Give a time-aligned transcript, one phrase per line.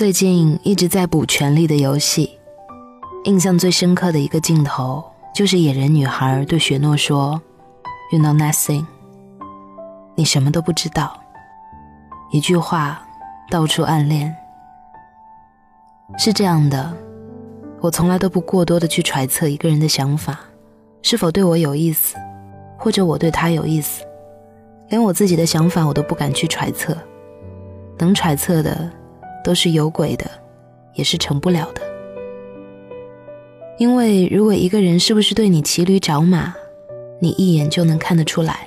[0.00, 2.38] 最近一直在补《权力的游戏》，
[3.30, 7.38] 印象最深刻的一个镜头就是野人女孩对雪诺说
[8.10, 8.86] ：“You know nothing，
[10.14, 11.22] 你什么都不知道。”
[12.32, 13.06] 一句话，
[13.50, 14.34] 道出暗恋。
[16.16, 16.96] 是这样的，
[17.82, 20.40] 我从来都不过多的去揣测一个人的想法
[21.02, 22.16] 是否对我有意思，
[22.78, 24.02] 或者我对他有意思，
[24.88, 26.96] 连我自己的想法我都不敢去揣测，
[27.98, 28.90] 能揣测的。
[29.42, 30.30] 都是有鬼的，
[30.94, 31.82] 也是成不了的。
[33.78, 36.54] 因为如果一个人是不是对你骑驴找马，
[37.18, 38.66] 你一眼就能看得出来。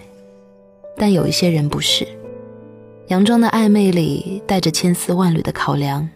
[0.98, 2.08] 但有一些人不是，
[3.08, 6.08] 佯装的暧昧里带着千丝万缕的考量。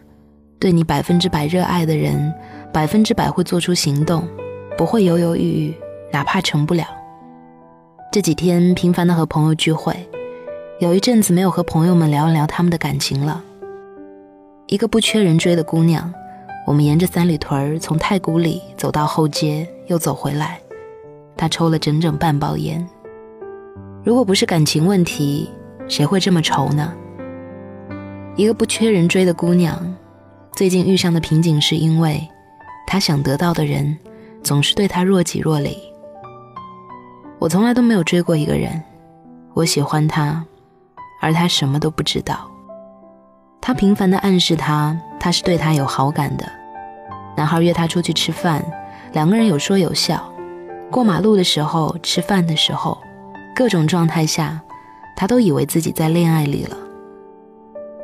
[0.59, 2.33] 对你百分之百热爱的人，
[2.73, 4.27] 百分之百会做出行动，
[4.75, 5.73] 不会犹犹豫豫，
[6.11, 6.85] 哪怕成不了。
[8.11, 9.95] 这几天频繁的和朋友聚会，
[10.79, 13.43] 有一阵子没有和朋友们聊一聊他们的感情了。
[14.69, 16.13] 一个不缺人追的姑娘，
[16.65, 20.59] 我们沿着三里屯儿从太古里走到后街，又走回来。
[21.37, 22.85] 她抽了整整半包烟。
[24.03, 25.49] 如果不是感情问题，
[25.87, 26.93] 谁会这么愁呢？
[28.35, 29.95] 一个不缺人追的姑娘，
[30.53, 32.27] 最近遇上的瓶颈是因为，
[32.85, 33.97] 她想得到的人
[34.43, 35.77] 总是对她若即若离。
[37.39, 38.83] 我从来都没有追过一个人，
[39.53, 40.43] 我喜欢他，
[41.21, 42.51] 而他什么都不知道。
[43.61, 46.45] 他频繁地暗示他，他是对他有好感的。
[47.35, 48.63] 男孩约他出去吃饭，
[49.11, 50.23] 两个人有说有笑。
[50.89, 52.97] 过马路的时候，吃饭的时候，
[53.55, 54.61] 各种状态下，
[55.15, 56.77] 他都以为自己在恋爱里了。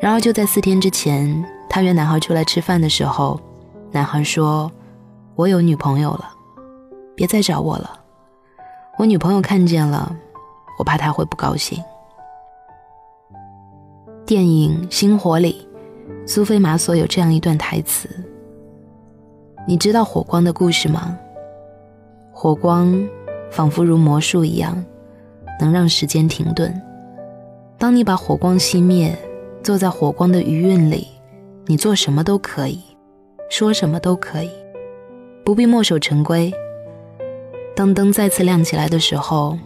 [0.02, 3.40] 然而就在四天之前，他约男孩出来吃饭的时候，
[3.92, 4.70] 男孩说
[5.36, 6.30] ：“我有女朋友了，
[7.16, 8.00] 别再找我了。
[8.98, 10.14] 我女朋友看见了，
[10.78, 11.82] 我怕她会不高兴。”
[14.34, 15.68] 电影《星火》里，
[16.26, 18.10] 苏菲玛索有这样一段台词
[19.68, 21.16] ：“你知道火光的故事吗？
[22.32, 23.08] 火光
[23.52, 24.84] 仿佛如魔术一样，
[25.60, 26.82] 能让时间停顿。
[27.78, 29.16] 当你把火光熄灭，
[29.62, 31.10] 坐在火光的余韵里，
[31.68, 32.82] 你做什么都可以，
[33.52, 34.50] 说什么都可以，
[35.46, 36.52] 不必墨守成规。
[37.76, 39.60] 当灯再次亮起来的时候，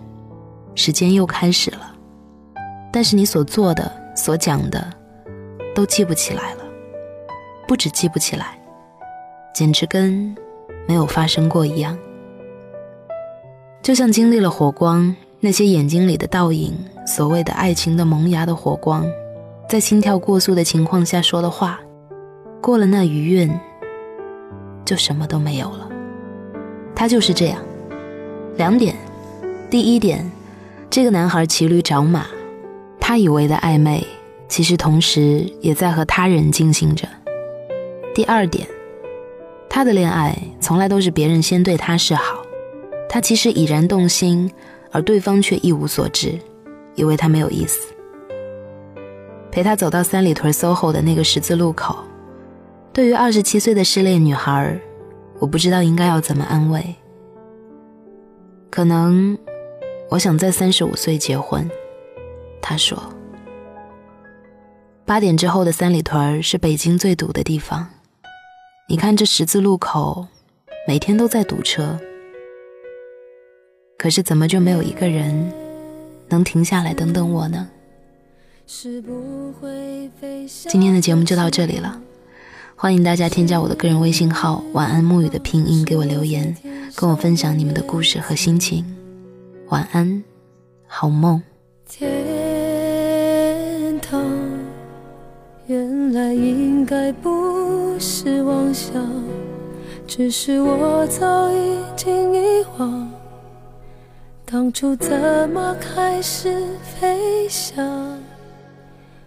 [0.76, 1.96] 时间又开始了。
[2.92, 3.90] 但是你所做的。”
[4.28, 4.86] 所讲的
[5.74, 6.64] 都记不起来了，
[7.66, 8.60] 不止记不起来，
[9.56, 10.36] 简直跟
[10.86, 11.98] 没有发生过一样。
[13.82, 19.10] 就像经历了火光，那些眼睛里的倒影，所谓的爱情的萌芽的火光，
[19.70, 21.80] 在心跳过速的情况下说的话，
[22.62, 23.58] 过了那余韵，
[24.84, 25.90] 就什么都没有了。
[26.94, 27.64] 他就是这样。
[28.58, 28.94] 两点，
[29.70, 30.30] 第一点，
[30.90, 32.26] 这个男孩骑驴找马。
[33.00, 34.06] 他以为的暧昧，
[34.48, 37.08] 其实同时也在和他人进行着。
[38.14, 38.68] 第二点，
[39.70, 42.42] 他的恋爱从来都是别人先对他示好，
[43.10, 44.52] 他其实已然动心，
[44.92, 46.40] 而对方却一无所知，
[46.96, 47.94] 以为他没有意思。
[49.52, 51.98] 陪他走到三里屯 SOHO 的那个十字路口，
[52.94, 54.80] 对于二十七岁的失恋女孩，
[55.40, 56.96] 我不知道应该要怎么安慰。
[58.70, 59.38] 可能，
[60.10, 61.68] 我想在三十五岁结婚。
[62.62, 63.02] 他说
[65.08, 67.88] ：“八点之后的三里屯是北京最堵的地方。
[68.90, 70.28] 你看这十字路口，
[70.86, 71.98] 每天都在堵车。
[73.98, 75.50] 可是怎么就没有一个人
[76.28, 77.70] 能停下来等等我呢？”
[80.68, 82.02] 今天的节目就到这里了，
[82.76, 86.54] 欢迎大家添加我的个人微信号“晚安沐雨”的拼音给我留言，
[86.98, 88.86] 跟我分享你们的故事和心情。
[89.70, 90.22] 晚安，
[90.86, 91.42] 好梦。
[91.98, 92.12] 原
[96.18, 99.08] 来应该不是妄想，
[100.08, 103.08] 只是我早已经遗忘，
[104.44, 108.18] 当初怎么开始飞翔？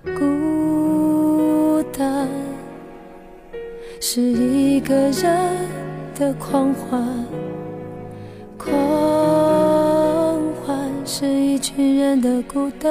[0.03, 2.29] 孤单
[4.01, 5.57] 是一个人
[6.19, 7.25] 的狂欢，
[8.59, 8.75] 狂
[10.67, 12.91] 欢是一群人的孤单。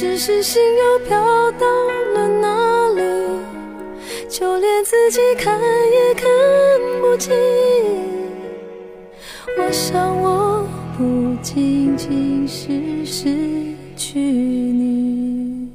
[0.00, 1.18] 只是心又飘
[1.58, 1.66] 到
[2.14, 3.02] 了哪里，
[4.30, 6.26] 就连自己看也看
[7.02, 7.36] 不清。
[9.58, 10.66] 我想，我
[10.96, 13.28] 不仅仅是失
[13.94, 15.68] 去你，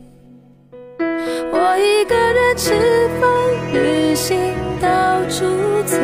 [0.97, 2.73] 我一个人吃
[3.21, 3.29] 饭、
[3.73, 4.39] 旅行、
[4.81, 5.45] 到处
[5.85, 5.97] 走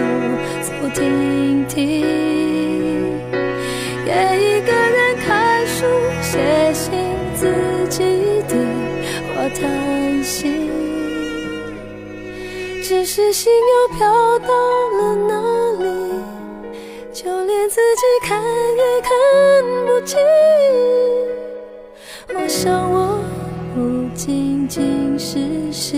[0.61, 2.05] 走停停，
[9.59, 10.69] 叹息，
[12.83, 15.33] 只是心又飘到了哪
[15.83, 15.85] 里？
[17.13, 19.09] 就连自己看也看
[19.85, 20.19] 不清，
[22.33, 23.19] 我想我
[23.75, 25.97] 不仅仅是失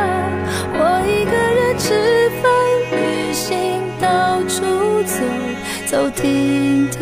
[4.11, 5.23] 到处走
[5.85, 6.99] 走停停，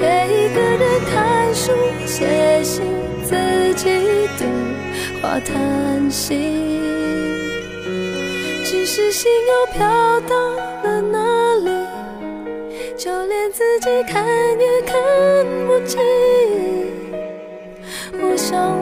[0.00, 0.82] 也一个人
[1.12, 1.72] 看书、
[2.06, 2.82] 写信，
[3.22, 3.34] 自
[3.74, 3.90] 己
[4.38, 4.46] 对
[5.20, 6.34] 话叹息。
[8.64, 9.78] 只是心又飘
[10.20, 10.34] 到
[10.82, 11.18] 了哪
[11.56, 11.68] 里？
[12.96, 14.24] 就连自己看
[14.58, 14.96] 也看
[15.66, 16.00] 不清。
[18.22, 18.81] 我想，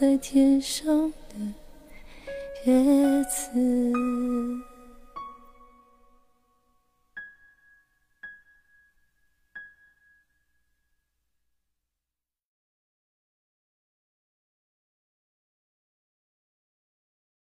[0.00, 1.34] 在天上的
[2.64, 3.87] 叶子。